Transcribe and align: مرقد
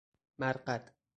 مرقد 0.39 0.93